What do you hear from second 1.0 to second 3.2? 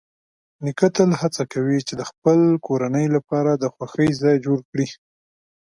هڅه کوي چې د خپل کورنۍ